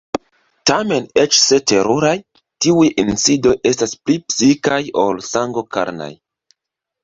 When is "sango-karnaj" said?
5.33-6.13